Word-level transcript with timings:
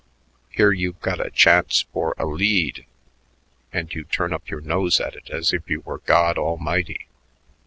Here 0.49 0.71
you've 0.71 0.99
got 0.99 1.23
a 1.23 1.29
chance 1.29 1.85
for 1.93 2.15
a 2.17 2.25
lead, 2.25 2.87
and 3.71 3.93
you 3.93 4.03
turn 4.03 4.33
up 4.33 4.49
your 4.49 4.59
nose 4.61 4.99
at 4.99 5.13
it 5.13 5.29
as 5.29 5.53
if 5.53 5.69
you 5.69 5.81
were 5.81 5.99
God 5.99 6.39
Almighty. 6.39 7.07